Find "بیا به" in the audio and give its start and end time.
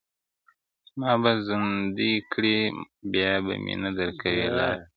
3.11-3.53